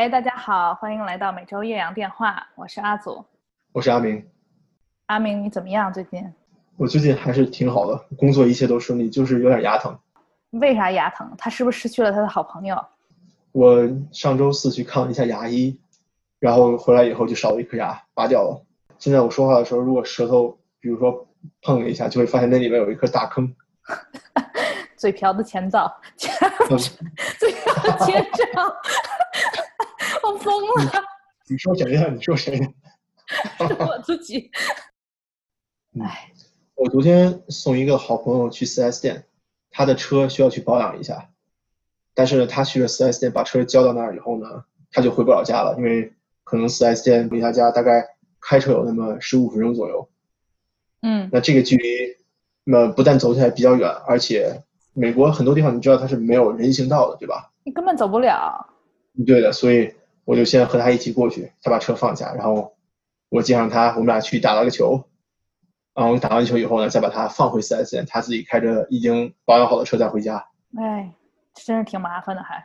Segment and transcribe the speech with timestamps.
[0.00, 3.24] 喂，大家好，欢迎来到每周岳阳电话，我是阿祖。
[3.72, 4.24] 我是阿明，
[5.06, 5.92] 阿明，你怎么样？
[5.92, 6.24] 最近
[6.76, 9.98] 我最近还是挺好的，工作一切都顺利，就是有点牙疼。
[10.50, 11.28] 为啥牙疼？
[11.36, 12.80] 他是不是失去了他的好朋友？
[13.50, 15.76] 我上周四去看了一下牙医，
[16.38, 18.64] 然后回来以后就少了一颗牙，拔掉了。
[19.00, 21.26] 现在我说话的时候，如果舌头比如说
[21.60, 23.52] 碰了一下，就会发现那里面有一颗大坑。
[24.96, 25.92] 嘴瓢的前兆，
[26.70, 26.78] 嗯
[27.38, 29.17] 嘴瓢的前兆，我
[30.38, 31.02] 疯了，
[31.48, 32.08] 你说谁呀？
[32.14, 32.68] 你说谁呀？
[33.68, 34.50] 是我自己。
[35.94, 36.32] 嗯哎，
[36.76, 39.26] 我昨天送一个好朋友去 4S 店，
[39.70, 41.30] 他的车需要去保养一下，
[42.14, 46.12] 但是，他去了 4S 店把车交到那儿以后呢，他就回不了家了，因为
[46.44, 50.08] 可能 4S 店离他家大概开车有那么十五分钟左右。
[51.02, 52.16] 嗯，那这个距离，
[52.64, 54.62] 那不但走起来比较远，而且
[54.94, 57.50] 美国很多地方你知道它是没有人行道的，对吧？
[57.64, 58.66] 你根本走不了。
[59.26, 59.92] 对的，所以
[60.28, 62.76] 我就先和他一起过去，他把车放下，然后
[63.30, 65.02] 我接上他，我们俩去打了个球，
[65.94, 70.46] 然后打完球以后呢，再把他放回 4S 店，他自己开着已经保养好的车再回家。
[70.76, 71.10] 哎，
[71.54, 72.62] 真是挺麻烦的，还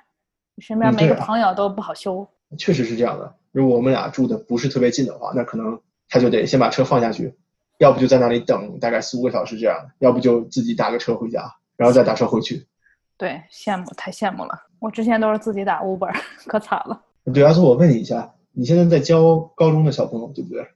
[0.55, 2.27] 你身边每个朋友都不好修。
[2.57, 7.33] 确实是这样的，如果我们俩住的不是特别近的话，那可能他就得先把车放下去，
[7.77, 12.67] 要不就在那里等大概四五个小时这样，要不就自己打个车回家，然后再打车回去。
[13.15, 14.67] 对，羡慕，太羡慕了。
[14.79, 16.13] 我之前都是自己打 Uber，
[16.45, 17.01] 可惨了。
[17.31, 20.67] 对，阿苏，我问你一下，你现在在教高中的小朋友，对不对？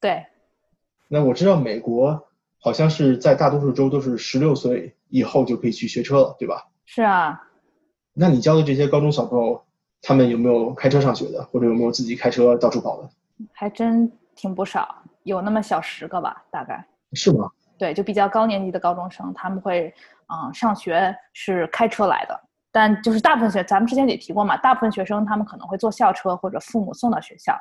[0.00, 0.26] 对，
[1.08, 2.28] 那我知道美国
[2.60, 6.68] 好像是在大多数州都是十六岁以后就可以去学车了，对吧？
[6.84, 7.42] 是啊，
[8.12, 9.60] 那你教的这些高中小朋友，
[10.02, 13.10] 他们有没有开车上学的，或者有没有自己开车到处跑的？
[13.52, 16.86] 还真挺不少，有那么小十个吧，大概。
[17.12, 17.50] 是吗？
[17.76, 19.92] 对，就比较高年级的高中生，他们会
[20.26, 22.40] 嗯上学是开车来的，
[22.78, 27.52] 但就是大部分学，咱们之前也提过嘛，大部分学生他们可能会坐校车或者父母送到学校，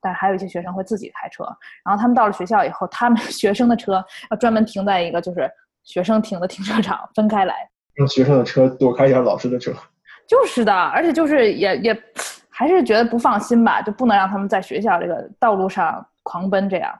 [0.00, 1.44] 但还有一些学生会自己开车。
[1.84, 5.50] 然后他们到了学校以后，他们 学生的车要专门停在一个就是
[5.82, 7.68] 学生停的停车场，分开来。
[7.94, 9.72] 让学生的车躲开一下老师的车。
[10.28, 12.02] 就是的，而且就是也也
[12.48, 16.96] 还是觉得不放心吧，就不能让他们在学校这个道路上狂奔这样。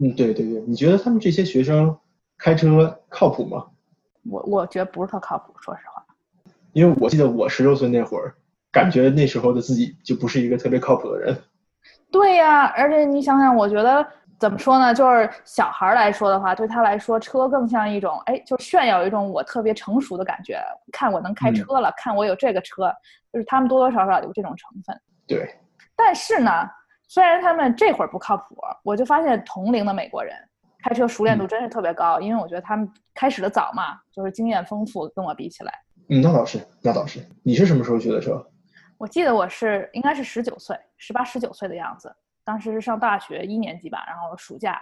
[0.00, 1.98] 嗯，对对对，你觉得他们这些学生
[2.38, 3.66] 开车靠谱吗？
[4.30, 5.93] 我我觉得不是特靠谱，说实话。
[6.74, 8.34] 因为我记得我十六岁那会儿，
[8.72, 11.34] 感觉那时候的自己就不是一个特别靠谱的人。
[12.10, 14.04] 对呀，而且你想想，我觉得
[14.40, 14.92] 怎么说呢？
[14.92, 20.60] 就是小孩儿来说的话，对他来说，车更像一种，哎，就炫耀一种我特别成熟的感觉。
[20.92, 22.92] 看我能开嗯车了，看我有这个车，
[23.32, 25.00] 就是他们多多少少有这种成分。
[25.28, 25.48] 对，
[25.94, 26.50] 但是呢，
[27.06, 30.34] 虽然他们这会儿不靠谱，我就发现同龄的美国人
[30.82, 35.72] 开车熟练度嗯真是特别高，因为我觉得他们开始的早嘛，就是经验丰富，跟我比起来。
[36.08, 37.20] 嗯，那倒是，那倒是。
[37.42, 38.44] 你是什么时候学的车？
[38.98, 44.80] 我记得我是应该是十九岁，十八十九岁的样子，当时是上大学一年级吧，然后暑假，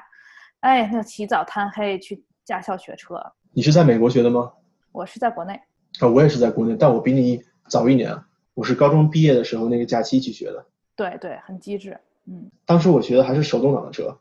[0.61, 3.21] 哎，那起早贪黑去驾校学车。
[3.53, 4.53] 你是在美国学的吗？
[4.93, 5.55] 我是在国内，
[6.01, 8.17] 啊，我也是在国内，但我比你早一年。
[8.55, 11.99] 我是高中毕业的时候那个假期去学的，对对，很机智。
[12.27, 14.15] 嗯，当时我学的还是手动挡的车，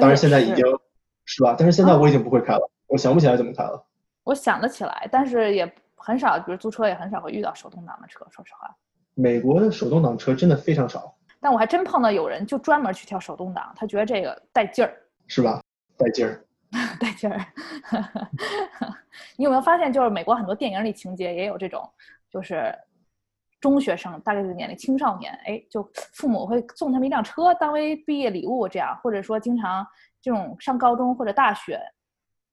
[0.00, 0.64] 当然现在已经
[1.26, 1.54] 是吧？
[1.58, 3.86] 但是现在我已经不会开了，我想不起来怎么开了。
[4.24, 5.70] 我想得起来，但是也
[6.00, 8.74] 很少，比如租车也很少会遇到手动挡的车，说实话。
[9.14, 14.92] 美国的手动挡车真的非常少，但我还真碰到有人就专门去挑手动挡，他觉得这个带劲儿，
[15.26, 15.60] 是吧？
[15.96, 16.44] 带劲儿。
[17.00, 17.38] 带劲儿。
[19.36, 21.88] 你有没有发现，就是美国很多电影里情节也有这种，
[22.30, 22.72] 就是
[23.60, 25.82] 中学生大概这个年龄，青少年，哎，就
[26.12, 29.84] 父母会送他们一辆车当为毕业礼物，这样，或者说经常
[30.22, 31.80] 这种上高中或者大学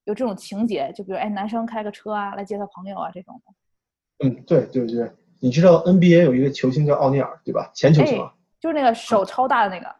[0.07, 4.25] 有这种情节，就比如哎，男生开个车啊来接他朋友啊这种的。
[4.25, 7.69] 嗯，对对对，你知道 NBA 有一个球星叫奥尼尔，对吧？
[7.75, 8.33] 前球星啊。
[8.59, 9.95] 就是那个手超大的那个，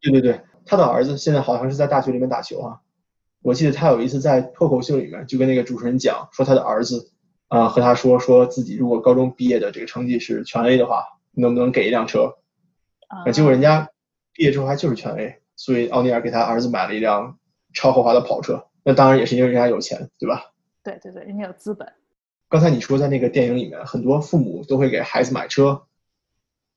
[0.00, 2.78] 对对对，他的儿子现在好像是在大学里面打球啊。
[3.42, 7.10] 我记得他有一次在脱口秀里面就跟那个主持人讲，说他的儿子，
[7.48, 11.02] 啊、和他说说自己如果高中毕业的这个成绩是全 A 的话，
[11.32, 12.36] 能不能给一辆车？
[13.08, 13.88] 啊啊，结果人家
[14.34, 17.38] 毕业之后还就是全 A，所以奥尼尔给他儿子买了一辆
[17.72, 18.66] 超豪华的跑车。
[18.88, 20.52] 那当然也是因为人家有钱，对吧？
[20.84, 21.92] 对对对，人家有资本。
[22.48, 25.82] 刚才你说在那个电影里面，很多父母都会给孩子买车。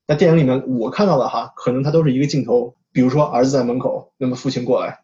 [0.08, 5.02] 那电影里面我看到的哈，可能它都是一个镜头，比如说儿子在门口，那么父亲过来，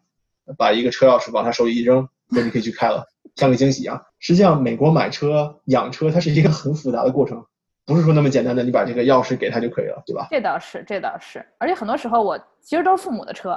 [0.58, 3.06] 把一个车钥匙往他手里一扔，那你可以去开了，
[3.36, 4.04] 像个惊喜一样。
[4.18, 7.46] 实际上，美国买车、养车，它是一个很复杂的过程，
[7.84, 10.26] 不是说那么简单的，你把这个钥匙给他就可以了，对吧？
[10.28, 13.56] 这倒是，这倒是，而且很多时候我其实都是父母的车，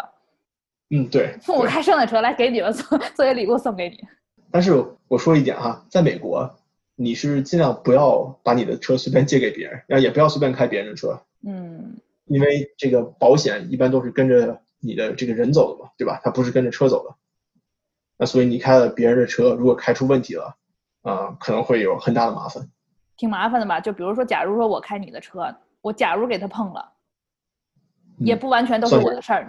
[0.90, 1.36] 嗯，对。
[1.42, 4.00] 父母对开生的车来给你们送作为礼物送给你。
[4.52, 6.50] 但是我说一点哈，在美国，
[6.96, 16.20] 你是尽量不要把你的车随便借给别人，然后也不要随便开别人的车，嗯因为这个保险一般都是跟着你的这个人走的嘛，对吧？
[16.24, 17.16] 它不是跟着车走的。
[18.18, 20.56] 那所以你开了别人的车，如果开出问题了，
[21.02, 22.70] 啊、可能会有很大的麻烦。
[23.18, 23.80] 挺麻烦的吧？
[23.80, 26.92] 就比如说，假如说我开你的车，我假如给他碰了，
[28.18, 29.48] 也嗯不完全都是我的事儿。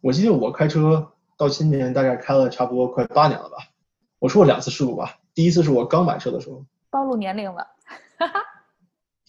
[0.00, 3.56] 我记得我开车到今年大概开了差不多快八年了吧，
[4.18, 5.18] 我出过两次事故吧。
[5.34, 7.66] 第一次是我刚买车的时候，暴露年龄了，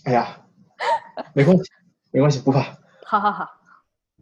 [0.06, 0.38] 哎呀，
[1.34, 1.64] 没关系，
[2.12, 2.66] 没关系，不怕。
[3.04, 3.48] 好好好，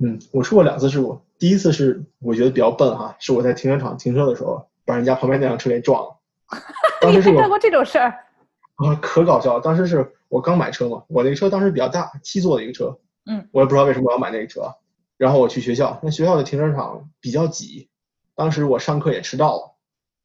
[0.02, 1.22] 嗯，我出过两次事故。
[1.40, 6.18] 第一次是我觉得比较笨哈，是我在停车场停车的时候把人家旁边那辆车给撞了。
[7.02, 8.10] 当时是我你还干过这种事儿？
[8.76, 9.62] 啊，可搞笑了！
[9.62, 14.74] 当时是我刚买车嘛，我那个车当时比较大，七座的一个车，嗯，我也不知道为什么我要买那个车。
[15.18, 17.90] 然后我去学校，那学校的停车场比较挤，
[18.36, 19.76] 当时我上课也迟到了，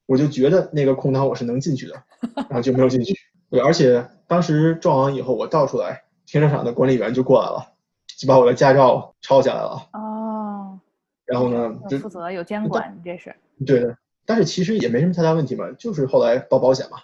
[0.06, 2.02] 我就觉得那个空档我是能进去的，
[2.36, 3.14] 然后就没有进去。
[3.50, 7.74] 对，而且当时撞完以后，我倒出来，停车场的管理员就过来了，
[8.18, 9.88] 就把我的驾照抄下来了。
[9.92, 10.80] 哦，
[11.24, 13.34] 然后呢，负责有监管，你这是
[13.66, 16.98] 对的，但是其实也没什么太大问题嘛，就是后来报保险嘛，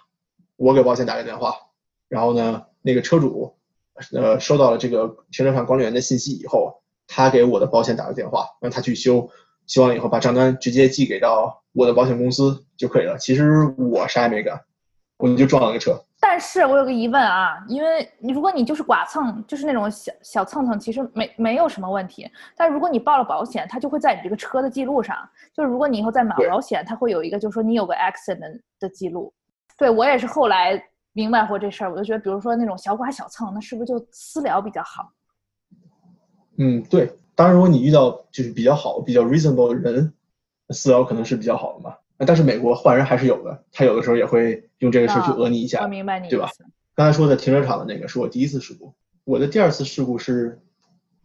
[0.55, 1.55] 我给保险打个电话，
[2.07, 3.55] 然后呢，那个车主，
[4.13, 6.81] 呃，收到了这个停车场管理员的信息以后，
[7.11, 9.27] 他给我的保险打个电话，让他去修，
[9.65, 13.17] 修完了以后把账单直接寄给到我的保险公司就可以了。
[13.17, 14.61] 其实我啥也没干，
[15.17, 15.99] 我就撞了个车。
[16.21, 22.29] 但是我有个疑问啊，因为你如果你就是剐蹭，就是那种小小蹭蹭，其实没没有什么问题。
[22.55, 25.17] 但如果你报了保险，它就会在你这个车的记录上。
[25.53, 29.33] 就是如果你以后再买保险，它会有一个，就是说你有个 accident 的记录。
[29.77, 30.79] 对我也是后来
[31.13, 35.09] 明白过这事儿，我就觉得，比如说那种小剐小蹭，那是不是就私了比较好？
[36.61, 37.13] 嗯，对。
[37.35, 40.13] 当然，如果你遇到就是比较好、比较 reasonable 的人，
[40.71, 41.95] 私聊可能是比较好的嘛。
[42.17, 45.81] 但是美国坏人还是有的，他有的时候也会用这个事儿去啊讹你一下。
[45.81, 46.49] 我明白你对吧。
[46.95, 50.59] 刚才说的停车场的那个是我第一次事故，我的第二次事故是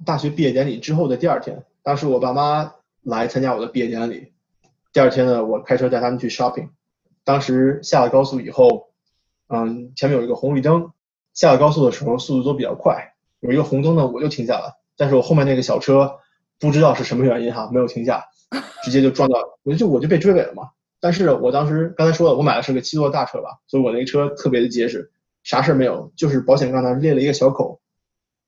[0.07, 4.29] 大学毕业典礼之后的第二天，当时我爸妈来参加我的毕业典礼，
[4.93, 6.69] 第二天呢，我开车带他们去 shopping，
[7.25, 8.91] 当时下了高速以后，
[9.49, 10.93] 嗯，前面有一个红绿灯，
[11.33, 16.19] 下了高速的时候速度都比较快，有一个红灯呢我就停下了，但是我后面那个小车
[16.59, 18.25] 不知道是什么原因哈，没有停下，
[18.83, 20.71] 直接就撞到，我就我就被追尾了嘛。
[21.01, 25.11] 但是我当时刚才说了，我买的是个七座大车吧，所以我那个车特别的结实，
[25.43, 27.81] 啥事儿没有，就是保险杠那裂了一个小口。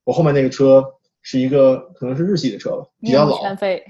[0.05, 0.85] 我后面那个车
[1.21, 3.85] 是一个可能是日系的车吧，比较老，面目全非，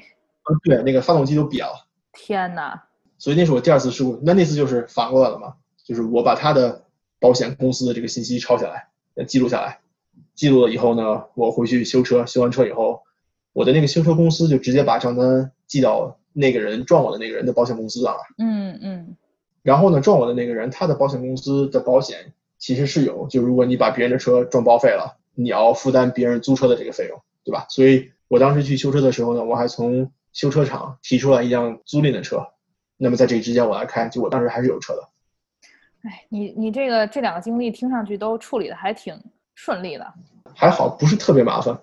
[0.50, 2.84] 嗯对，那个发动机都瘪了，天哪！
[3.18, 4.18] 所以那是我第二次事故。
[4.22, 5.54] 那那次就是反过来了嘛，
[5.84, 6.84] 就是我把他的
[7.20, 9.80] 保险公司的这个信息抄下来，呃记录下来，
[10.36, 13.02] 记录了以后呢，我回去修车，修完车以后，
[13.52, 18.20] 我的那个修车公司就直接把账单寄到那个人撞我的那个人的保险公司上了。
[18.38, 19.16] 嗯嗯，
[19.62, 27.66] 然后呢，撞我的那个人，他的保险公司的保险其实是有，就如果你把别人的车撞报废了，你要负担别人租车的这个费用，对吧？
[27.70, 32.46] 所以我当时去修车的时候呢，我还从修车厂提出来一辆租赁的车，
[32.98, 35.08] 那么在这之间我来开，就我当时还是有车的。
[36.02, 39.18] 哎，你你这个这两个经历听上去都处理的还挺
[39.56, 40.14] 顺利的。
[40.54, 41.76] 还好不是特别麻烦。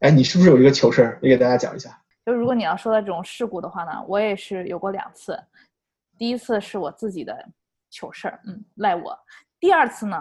[0.00, 1.18] 哎，你是不是有一个糗事儿？
[1.22, 1.98] 也给大家讲一下。
[2.26, 5.38] 就如果你要说到这种事故的话呢，我也是有过两次。
[6.18, 7.34] 第一次是我自己的
[7.90, 9.18] 糗事儿，嗯，赖我。
[9.58, 10.16] 第二次呢，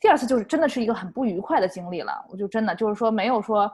[0.00, 2.24] 第二次就是真的是一个很不愉快的经历了。
[2.28, 3.70] 我就真的就是说没有说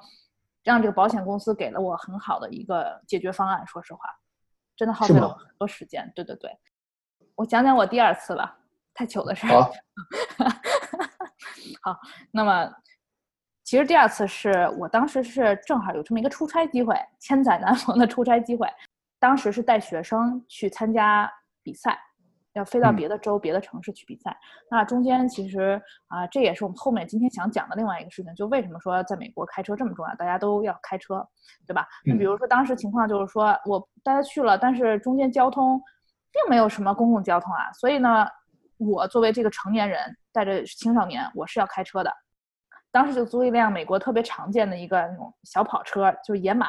[0.64, 3.66] 让这个保险公司给了我很好的一个解决方案。
[3.66, 4.00] 说实话，
[4.76, 6.10] 真的耗费了我很多时间。
[6.14, 6.50] 对对对，
[7.34, 8.58] 我讲讲我第二次吧，
[8.94, 9.70] 太糗的事儿。
[11.80, 11.98] 好，
[12.30, 12.70] 那么
[13.64, 18.66] 其实第二次是我当时是正好有这么一个出差机会，千载难逢的出差机会。
[19.18, 21.30] 当时是带学生去参加
[21.62, 21.98] 比赛，
[22.54, 24.34] 要飞到嗯别的州、别的城市去比赛。
[24.70, 31.22] 那中间其实啊、这也是我们后面今天想讲的另外一个事情，就为什么说在美国开车这么重要，大家都要开车，
[31.66, 31.86] 对吧？
[32.04, 35.78] 那比嗯如说当时情况就是说我大家去了，但是中间交通
[36.32, 38.26] 并没有什么公共交通啊，所以呢，
[38.78, 40.00] 我作为这个成年人
[40.32, 42.12] 带着青少年，我是要开车的。
[42.92, 46.68] 当时就租一辆美国特别常见的一个那种小跑车，就是野马，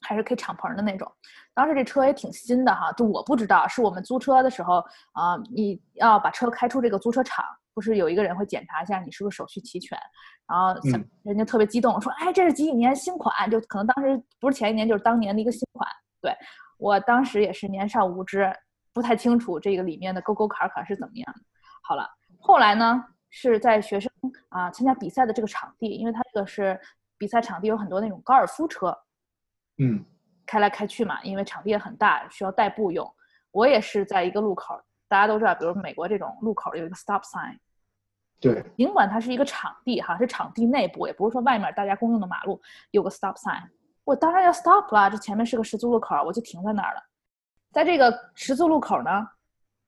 [0.00, 1.10] 还是可以敞篷的那种。
[1.54, 9.96] 当时这车也挺新的哈，就我不知道，是我们租车的时候啊、你要把车开出这个租车场，不是有一个人会检查一下你是不是手续齐全，
[10.48, 10.74] 然后
[11.22, 15.88] 人家特别激动说，哎，这是几几年新款，就可能当时不是前一年就是当年的一个新款。
[16.20, 16.34] 对
[16.78, 18.52] 我当时也是年少无知，
[18.92, 21.40] 不太清楚这个里面的沟沟坎坎是怎么样的。
[21.82, 22.08] 好了，
[22.46, 24.12] 后来呢是在学生
[24.50, 26.78] 啊、参加比赛的这个场地，因为它这个是
[27.16, 28.94] 比赛场地有很多那种高尔夫车，
[29.78, 30.04] 嗯
[30.44, 33.10] 开来开去嘛，因为场地也很大，需要代步用。
[33.50, 37.56] 我也是在一个路口，大家都知道，比如美国这种路口有一个 stop sign，
[38.38, 42.60] 对，尽管它是一个场地哈，是场地内部，也不是说外面大家公用的马路
[42.90, 43.62] 有个 stop sign，
[44.04, 47.02] 我当然要 stop 啦，这前面是个十字路口，我就停在那儿了。
[47.72, 49.28] 在这个十字路口呢，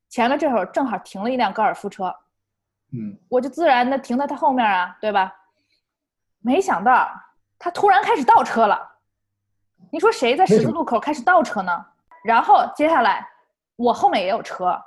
[0.09, 2.13] 前面这会儿正好停了一辆高尔夫车，
[2.97, 5.33] 嗯，我就自然的停在他后面啊，对吧？
[6.41, 7.09] 没想到
[7.59, 8.81] 他突然开始倒车了，
[9.93, 11.87] 你说谁在十字路口开始倒车呢？
[12.25, 13.27] 然后接下来
[13.77, 14.81] 我后面也有车，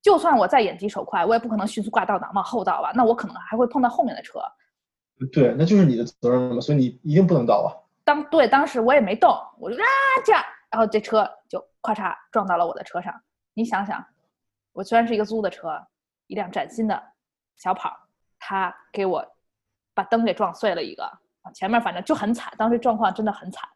[0.00, 4.40] 就算我再眼疾手快，我也不可能迅速挂倒档往后倒吧，那我可能还会碰到后面的车。
[5.32, 7.68] 对，那就是你的责任了嘛，所以你一定不能倒啊。
[8.04, 9.84] 当对当时我也没动，我就啊
[10.24, 13.14] 这样，然后这车就咔嚓撞到了我的车上。
[13.54, 14.04] 你想想，
[14.72, 15.80] 我虽然是一个租的车，
[16.26, 17.00] 一辆崭新的
[17.62, 17.96] 小跑，
[18.40, 19.24] 他给我
[19.94, 21.08] 把灯给撞碎了一个，
[21.54, 23.68] 前面反正就很惨，当时状况真的很惨。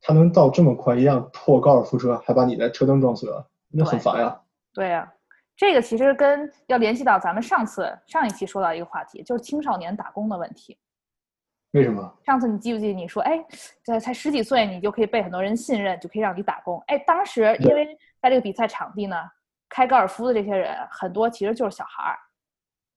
[0.00, 4.40] 他能到这么快，一辆破高尔夫车还把你的车灯撞碎了，那很烦呀。
[4.74, 5.08] 对呀、
[5.56, 10.76] 这个其实跟要联系到咱们上次上一期说到一个话题，就是青少年打工的问题。
[11.70, 12.12] 为什么？
[12.26, 13.40] 上次你记不记得你说，哎，
[13.84, 16.82] 这才十几岁，你就可以被很多人信任，就可以让你打工。
[16.88, 19.16] 哎，当时因为在这个比赛场地呢，
[19.68, 22.18] 开高尔夫的这些人很多其实就是小孩儿。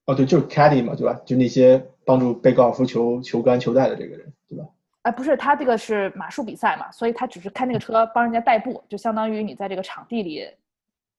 [0.05, 1.17] 哦，对，就是 caddy 嘛，对吧？
[1.25, 4.65] 就那些帮助背高尔夫球球杆、球带的这个人，对吧？
[5.03, 10.45] 哎，不是，他这个是马术比赛嘛，所以他只是开那个车帮人家代步，就相当于你在这个场地里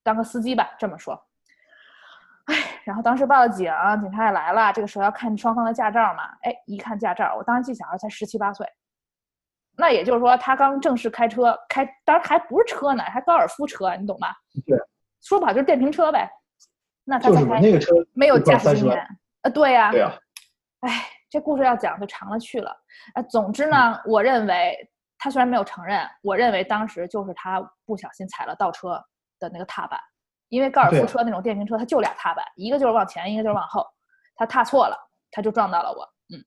[0.03, 1.19] 当个司机吧，这么说。
[2.47, 6.25] 哎，然后当时报了警，警察也来了，这个时候要看双方的驾照嘛。
[6.43, 8.67] 哎，一看驾照，我当时记小孩才十七八岁，
[9.77, 14.35] 那也就是说他刚正式开车，开当然还不是车呢，还高尔夫车，你懂吧？
[14.67, 14.79] 对，
[15.23, 16.31] 说不好就是电瓶车呗。
[17.05, 19.07] 那他就是才那个车没有一块30万驾驶经验，
[19.43, 20.13] 呃，对呀、对啊，
[20.81, 22.75] 哎，这故事要讲就长了去了。
[23.15, 24.77] 啊，总之嗯呢，我认为
[25.19, 29.03] 他虽然没有承认，我认为当时就是他不小心踩了倒车
[29.39, 30.01] 的那个踏板，
[30.49, 33.87] 因为高尔夫车那种电瓶车它就俩踏板，一个就是往前，一个就是往后，
[34.35, 34.97] 他踏错了，
[35.31, 36.09] 他就撞到了我。
[36.35, 36.45] 嗯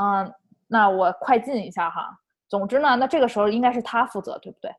[0.00, 0.34] 嗯、
[0.66, 2.08] 那我快进一下哈。
[2.48, 4.74] 总之呢，那这个时候应该是他负责，对不对？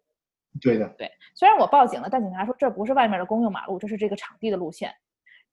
[0.60, 4.92] 对的，对，虽然我报警了，但警察说这不是外面的公用马路，这是这个场地的路线。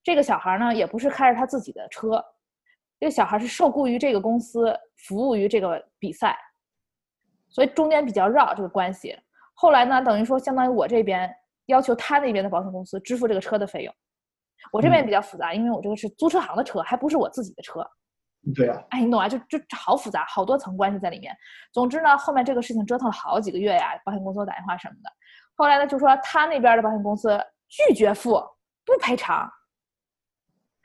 [0.07, 2.23] 这个小孩呢，也不是开着他自己的车，
[2.97, 6.39] 这个小孩是受雇于这个公司，服务于这个比赛，
[7.49, 9.19] 所以中间比较绕这个关系。
[9.53, 11.29] 后来呢，等于说相当于我这边
[11.65, 13.93] 要求他那边的保险公司支付这个车的费用，
[14.71, 17.85] 我这边嗯比较复杂，因为我这个是租车行的车，还不是我自己的车。
[18.55, 19.27] 对啊，哎，你懂啊？
[19.27, 21.35] 就就好复杂，好多层关系在里面。
[21.73, 25.11] 总之呢，后面这个事情折腾了好几个月呀，保险公司打电话什么的。
[25.57, 27.37] 后来呢，就说他那边的保险公司
[27.67, 28.41] 拒绝付，
[28.85, 29.51] 不赔偿。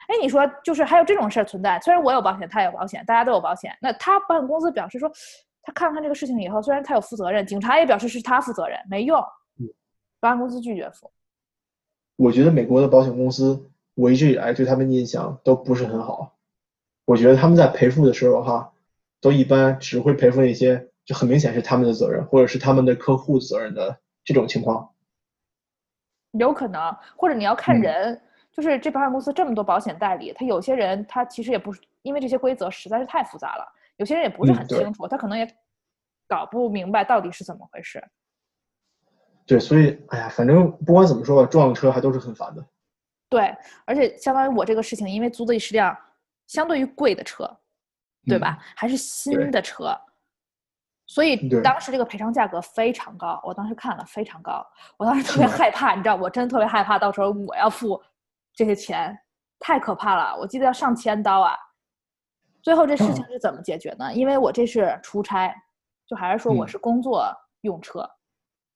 [0.08, 1.78] 哎，你说就是还有这种事儿存在。
[1.80, 5.10] 虽然我有保险，他有保险，大家都有保险，那他保险公司表示说，
[5.62, 9.18] 他看了看这个事情以后，虽然他有负责任，警察也表示是他负责任，没用
[9.58, 9.68] 嗯，
[10.20, 11.10] 保险公司拒绝付。
[12.16, 16.36] 我觉得美国的保险公司，我一直以来对他们的印象都不是很好。
[17.04, 18.72] 我觉得他们在赔付的时候哈，
[19.20, 24.90] 都一般只会赔付那些就很明显是他们的责任，或者是他们的客户责任的这种情况。
[26.32, 33.66] 有可能，或者你要看嗯人，就是这保险公司这么多保险代理，他有些人他其实也不是因为这些规则实在是太复杂了，
[33.96, 35.48] 有些人也不是很清楚，他可能也
[36.28, 38.02] 搞不明白到底是怎么回事。
[39.46, 42.64] 对，所以哎呀，反正不管怎么说吧，撞车还都是很烦的。
[43.28, 43.56] 对，
[43.86, 45.96] 而且相当于我这个事情，因为租的是辆
[46.46, 47.50] 相对于贵的车，
[48.26, 48.58] 对吧？
[48.76, 49.98] 还是新的车，
[51.06, 53.40] 所以当时这个赔偿价格非常高。
[53.42, 54.64] 我当时看了非常高，
[54.98, 58.00] 我当时特别害怕，你知道，我真的特别害怕，到时候我要付
[58.54, 59.18] 这些钱，
[59.58, 60.36] 太可怕了。
[60.38, 61.56] 我记得要上千刀啊。
[62.62, 64.12] 最后这事情是怎么解决呢？
[64.14, 65.52] 因为我这是出差，
[66.06, 67.28] 就还是说我嗯是工作
[67.62, 68.08] 用车，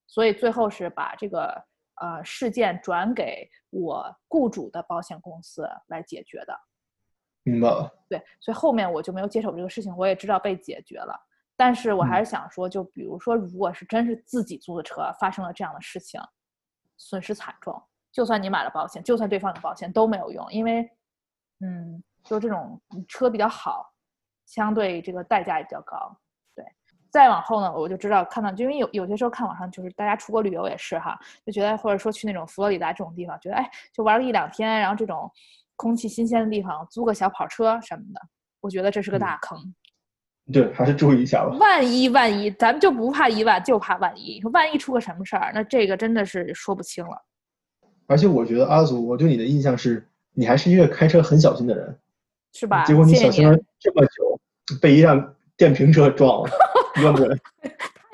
[0.06, 1.64] 所以最后是把这个
[2.00, 6.60] 呃事件转给我雇主的保险公司来解决的。
[7.44, 7.88] 明白了。
[8.08, 11.16] 对，所以后面我就没有接手这个事情，我也知道被解决了。
[11.56, 16.20] 但是我还嗯是想说，就比如说，如果是真是自己租的车发生了这样的事情，
[16.96, 17.80] 损失惨重，
[18.16, 20.90] 就算你买了保险，就算对方有保险都没有用，因为，
[21.60, 23.92] 嗯，就这种车比较好，
[24.46, 26.16] 相对这个代价也比较高。
[26.54, 26.64] 对，
[27.10, 35.30] 再往后呢，我就知道看到，就因为有有些时候看网上就是大家出国旅游也是哈，就觉得或者说去那种佛罗里达这种地方，觉得哎，就玩个一两天，然后这种
[35.76, 38.20] 空气新鲜的地方租个小跑车什么的，
[38.62, 39.74] 我觉得这是个嗯大坑。
[40.50, 41.54] 对，还是注意一下吧。
[41.58, 44.40] 万一万一，咱们就不怕一万，就怕万一。
[44.40, 47.22] 说万一出个什么事儿，那这个真的是说不清了。
[48.06, 51.98] 而且我觉得阿祖，我对你的印象是，你还是一个开车很小心的人，
[52.52, 52.84] 是吧？
[52.84, 54.40] 结果你小心了这么久，
[54.80, 56.50] 被一辆电瓶车撞了，
[57.02, 57.40] 冤不冤？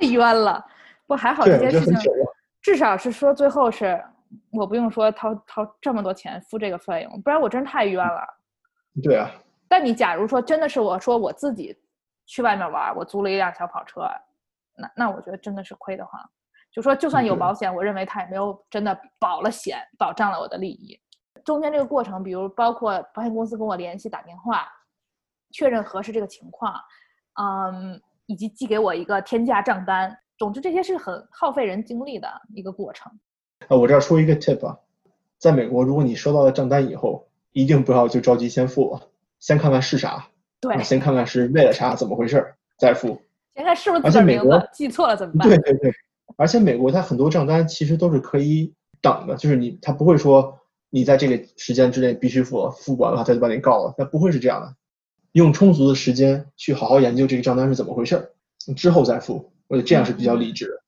[0.00, 0.64] 太冤了。
[1.06, 2.10] 不还好，这件事情。
[2.62, 4.02] 至少是说最后是
[4.50, 8.26] 我不用说掏掏这么多钱付这个费用，不然我真太冤了。
[9.02, 9.30] 对啊，
[9.68, 11.76] 但你假如说真的是我说我自己
[12.24, 14.02] 去外面玩，我租了一辆小跑车，
[14.76, 16.18] 那那我觉得真的是亏得慌。
[16.72, 20.98] 就说就算有保险，我认为它也没有真的保了险，保障了我的利益。
[21.44, 24.66] 中间这个过程，比如包括保险公司跟我联系打电话，
[25.50, 26.74] 确认核实这个情况，
[27.34, 30.16] 嗯，以及寄给我一个天价账单。
[30.38, 33.12] 总之，这些是很耗费人精力的一个过程。
[33.68, 34.78] 啊，我这儿说一个 tip 啊，
[35.38, 38.98] 在美国，如果你收到了账单以后，一定不要就着急先付，
[39.38, 40.26] 先看看是啥，
[40.60, 43.20] 对啊，先看看是为了啥，怎么回事儿，再付。
[43.54, 45.46] 先看是不是自个儿名字，记错了怎么办？
[45.46, 45.92] 对对对，
[46.36, 50.58] 而且美国它很多账单其实都是可以等的，就是你它不会说
[50.90, 54.74] 你在这个时间之内必须付，付完的话他就把你告了，它不会是这样的。
[55.32, 58.30] 用充足的时间去好好研究这个账单是怎么回事儿，
[58.76, 60.82] 之后再付，我觉得这样是比较理智的。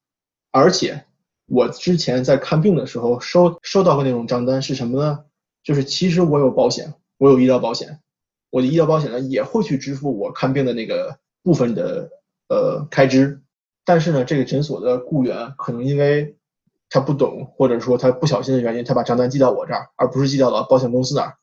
[0.51, 1.05] 而且
[1.47, 5.25] 我之前在看病的时候收收到过那种账单是什么呢？
[5.63, 8.01] 就是其实我有保险，我有医疗保险，
[8.51, 12.11] 我的医疗保险呢也会去支付我看病的那个部分的
[12.49, 13.41] 呃开支，
[13.85, 16.37] 但是呢，这个诊所的雇员可能因为
[16.89, 21.35] 他不懂，或者说他不小心的原因，他把账单寄到我这儿，而不是寄到了保险公司那儿。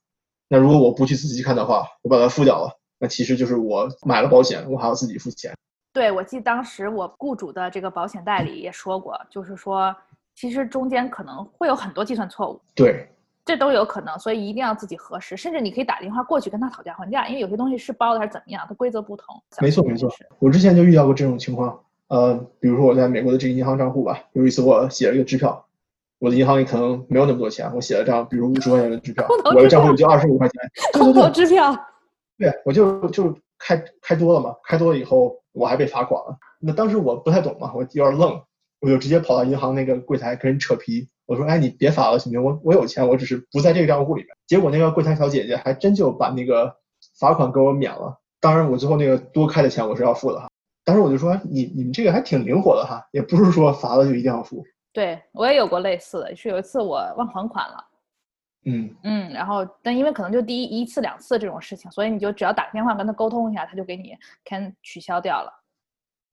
[0.47, 5.53] 那如果我不去仔细看的话，我把它付掉了，那其实就是我买了保险，我还要自己付钱。
[5.93, 9.95] 对，我记得当时我雇主的这个保险代理也说过，就是说
[10.35, 13.07] 其实中间可能会有很多计算错误，对，
[13.45, 19.35] 这都有可能，所以一定要自己核实，甚至你可以打电话过去跟他讨价还价，因为有些东西是包的还是怎么样，它规则不同。
[19.59, 21.77] 没错没错，我之前就遇到过这种情况。
[22.11, 25.65] 呃，比如说我在美国的这个银行账户吧，有一次我写了一个支票，
[26.19, 29.25] 我的银行里可能没有那么多钱，我写了张比如五十块钱的支票，
[29.55, 30.61] 我的账户里就二十五块钱。
[30.91, 31.73] 对空头支票，
[32.37, 36.35] 对，我就就开开多了嘛，开多了以后我还被罚款了。
[36.59, 38.41] 那当时我不太懂嘛，我有点愣，
[38.81, 42.43] 我就直接跑到银行那个柜台跟人扯皮，我说：“哎，你别罚了行不行？
[42.43, 46.75] 我我有钱，我只是不在这个账户里面。”结果那个柜台小姐姐还真就把那个
[47.17, 48.17] 罚款给我免了。
[48.41, 50.49] 当然，我最后那个多开的钱我是要付的哈。
[50.83, 54.63] 当时我就说：“你你们这个还挺灵活的哈，也不是说罚了就一定要付。
[54.91, 57.85] 对我也有过类似的，是有一次我忘还款了。”
[58.65, 64.15] 嗯，嗯，然后但因为可能就第一一次两次这种事情，所以你就只要打个电话跟他沟通一下，他就给你
[64.45, 65.51] can 取消掉了。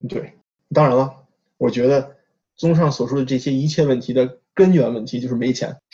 [0.08, 0.38] 对。
[0.74, 1.10] 当然了，
[1.56, 2.16] 我觉得
[2.54, 5.74] 综上所述的这些一切问题的根源问题就是没钱。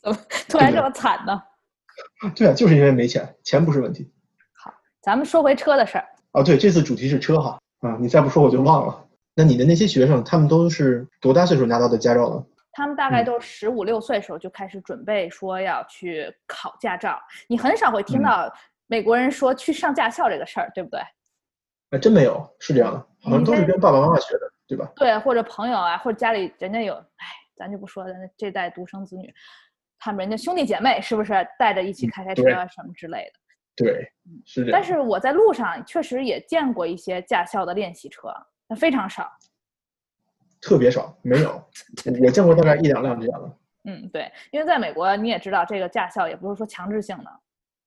[0.00, 1.42] 怎么突然这么惨呢？
[2.36, 4.13] 对啊，就是因为没钱，钱不是问题。
[5.04, 9.04] 咱们说回车的事儿，哦，对，这次主题是车哈，啊，你再不说我就忘了。
[9.34, 12.42] 那你的那些学生，他们都是多大岁数拿到的驾照呢？
[12.72, 18.54] 他们大概嗯都十五六岁时候就开始准备说要去考驾照，你很少会听嗯到
[18.86, 21.00] 美国人说去上驾校这个事儿，对不对？
[21.90, 24.90] 哎真没有，是这样的，好像都是跟爸爸妈妈学的，对吧？
[24.96, 29.30] 对，或者朋友啊，或者家里人家有，哎，咱就不说咱这代独生子女，
[29.98, 33.43] 他们人家兄弟姐妹是不是带着一起嗯开开车啊什么之类的？
[33.76, 34.12] 对，
[34.44, 34.72] 是这样。
[34.72, 38.28] 但是我在路上确实也见过一些驾校的练习车，
[38.68, 39.30] 但非常少。
[40.60, 41.62] 特别少，没有，
[42.24, 43.58] 我见过大概一两辆这样的。
[43.84, 47.30] 嗯，对，因为在美国你也知道，这个驾校也不是说强制性的，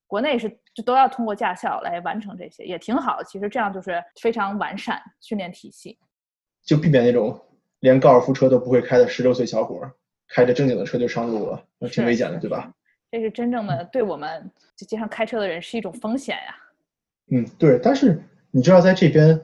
[0.06, 3.24] 国内是就都要通过驾校来完成这些，也挺好。
[3.24, 5.98] 其实这样就是非常完善训练体系。
[6.64, 7.40] 就避免那种
[7.80, 9.92] 连高尔夫车都不会开的十六岁小伙儿
[10.28, 12.72] 开着正经的车就上路了，那挺危险的，对吧？
[13.10, 16.56] 这是真正的对我们就街上开车的人是一种风险呀。
[17.32, 17.80] 嗯，对。
[17.82, 19.40] 但是你知道，在这边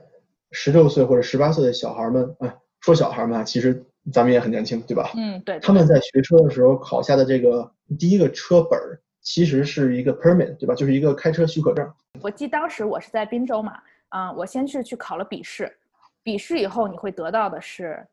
[0.52, 5.12] 十六岁或者十八岁的小孩们，啊，说小孩们啊，其实咱们也很年轻，对吧？
[5.16, 10.76] 嗯，对，他们在学车的时候考下的这个第一个车本儿，其实是一个 permit，对吧？
[10.76, 11.90] 就是一个开车许可证。
[12.22, 15.74] 我记当时我是在滨州嘛，啊、我先是去考了笔试，
[16.22, 18.06] 笔试以后你会得到的是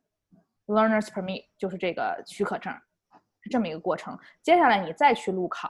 [0.66, 2.80] learner's permit，就是这个许可证，是
[3.50, 4.16] 这么一个过程。
[4.42, 5.68] 接下来你再去路考，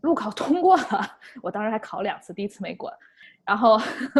[0.00, 1.06] 路考通过了，
[1.42, 2.92] 我当时还考了两次，第一次没过，
[3.44, 3.78] 然后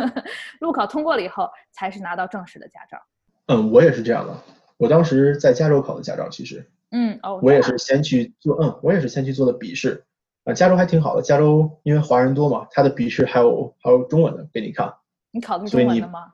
[0.61, 2.99] 路考通过了以后，才是拿到正式的驾照。
[3.47, 4.37] 嗯，我也是这样的。
[4.77, 10.05] 我当时在加州考的驾照，其实嗯，哦，我也是先去做，嗯，我也是先去做的笔试。
[10.45, 14.93] 啊，加州还挺好的，加州因为华人多嘛，他的笔试还有还有中文的给你看。
[15.31, 16.33] 你考的是中文的吗？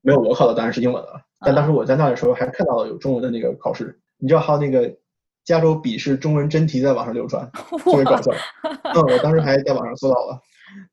[0.00, 1.22] 没有，我考的当然是英文的了。
[1.38, 4.96] 但当时啊我在那的时候还看到了有中文的那个考试，你知道还有那个
[5.44, 8.32] 加州笔试中文真题在网上流传， 特别搞笑。
[8.62, 10.40] 嗯，我当时还在网上搜到了，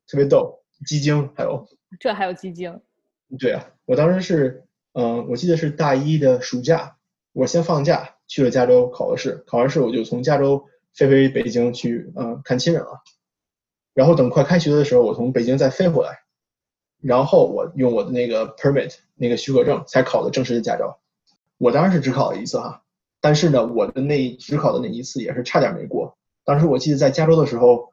[0.06, 1.66] 特别逗，鸡精还有。
[1.98, 2.80] 这还有鸡精，
[3.38, 6.96] 对啊，我当时是，嗯、我记得是大一的暑假，
[7.32, 13.02] 我先放假去了加州考了试，考完试我就从加州飞回北京去，嗯、看亲人了。
[13.92, 16.20] 然后等快开学的时候，我从北京再飞回来，
[17.02, 21.00] 然后我用我的那个 permit 那个许可证才考的正式的驾照。
[21.58, 22.82] 我当然是只考了一次哈，
[23.20, 26.16] 但是呢，我的那只考的那一次也是差点没过。
[26.44, 27.90] 当时我记得在加州的时候，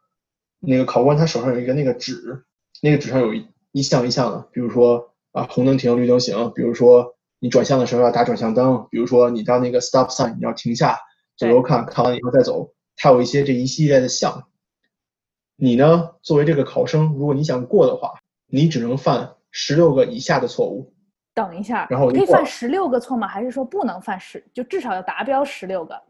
[0.59, 2.45] 那个考官他手上有一个那个纸，
[2.81, 10.97] 那个纸上有一一项一项的，比如说啊红灯停，绿灯行，比如说你转向的时候要打转向灯，比如说你到那个 stop sign 你要停下，
[11.35, 14.47] 左右看看完以后再走，它有一些这一系列的项。
[15.55, 18.13] 你呢，作为这个考生，如果你想过的话，
[18.47, 20.93] 你只能犯十六个以下的错误。
[21.37, 23.27] 等一下，然后可以犯十六个错吗？
[23.27, 26.01] 还是说不能犯十，就至少要达标十六个？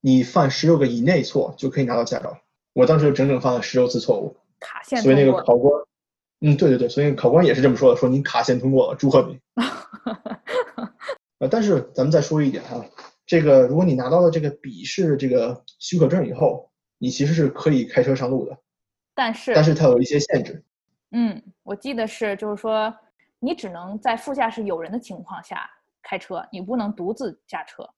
[0.00, 2.36] 你犯十六个以内错就可以拿到驾照。
[2.72, 5.72] 我当时就整整犯了十六次错误，卡线所以那个考官，
[6.40, 9.38] 嗯，对对对，所以考官也是这么说的，说你卡线通过了，祝贺你。
[11.38, 12.84] 呃，但是咱们再说一点哈，
[13.26, 18.58] 这个如果你拿到了这个笔试这个许可证以后，你其实是可以开车上路的，
[19.14, 20.64] 但是但是它有一些限制。
[21.12, 22.92] 嗯，我记得是，就是说，
[23.40, 25.68] 你只能在副驾驶有人的情况下
[26.02, 27.88] 开车，你不能独自驾车。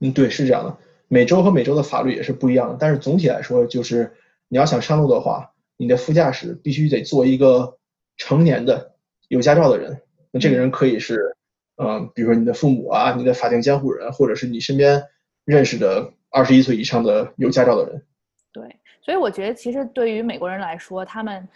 [0.00, 0.76] 嗯，对，是这样的。
[1.08, 4.14] 每周和每周的法律也是不一样的，但是总体来说，就是
[4.46, 7.78] 你要想上路的话，你的副驾驶必须得做一个
[8.16, 8.94] 成年的
[9.28, 10.02] 有驾照的人。
[10.30, 11.34] 那这个人可以是，
[11.76, 15.02] 嗯、比如说你的父母啊，你的法定监护人，或者是你身边
[15.44, 18.04] 认识的二十一岁以上的有驾照的人。
[18.52, 21.48] 对，所以我觉得其实对于美国人来说，他们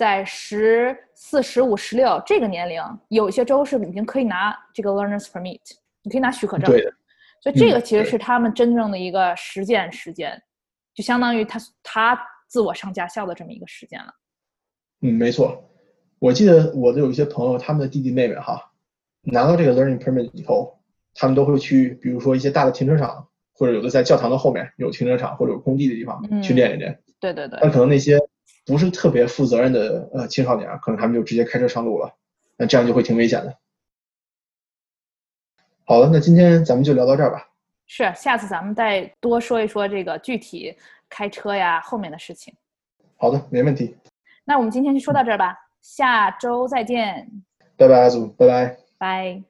[0.00, 5.60] 在十四、十五、十六这个年龄，有一些州是已经可以拿这个 learners permit，
[6.02, 6.70] 你可以拿许可证。
[6.70, 6.90] 对的，
[7.42, 10.42] 所以这嗯个其实是他们真正的一个实践时间，
[10.94, 14.14] 就相当于他他自我上驾校的这么一个时间了。
[15.02, 15.62] 嗯，没错。
[16.18, 18.72] 我记得我的有一些朋友，他们的弟弟妹妹哈，
[19.20, 20.80] 拿到这个 learning permit 以后，
[21.12, 26.98] 他们都会去，比如说一些大的停车场，或者有的在教堂的后面有停车场或者有空地的地方去嗯练一练。
[27.20, 28.18] 对对对那，可能那些
[28.70, 32.14] 不是特别负责任的呃青少年啊，可能他们就直接开车上路了，
[32.56, 33.58] 那这样就会挺危险的。
[35.84, 37.48] 好了，那今天咱们就聊到这儿吧。
[37.88, 40.72] 是，下次咱们再多说一说这个具体
[41.08, 42.54] 开车呀后面的事情。
[43.16, 43.96] 好的，没问题。
[44.44, 47.28] 那我们今天就说到这儿吧，下周再见，
[47.76, 48.76] 拜拜，阿祖，拜拜。
[48.98, 49.49] 拜。